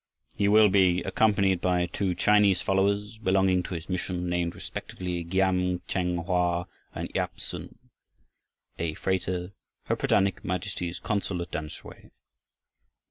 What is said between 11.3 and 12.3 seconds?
at Tamsui.